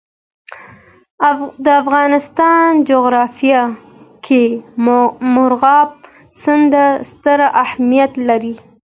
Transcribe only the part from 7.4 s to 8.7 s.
اهمیت لري.